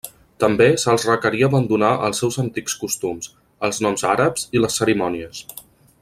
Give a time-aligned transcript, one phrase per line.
[0.43, 3.29] També se'ls requeria abandonar els seus antics costums,
[3.69, 5.45] els noms àrabs i les cerimònies.